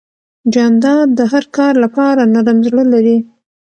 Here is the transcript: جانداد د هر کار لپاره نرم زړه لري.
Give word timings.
جانداد 0.53 1.07
د 1.19 1.21
هر 1.31 1.43
کار 1.57 1.73
لپاره 1.83 2.21
نرم 2.33 2.57
زړه 2.67 2.83
لري. 2.93 3.17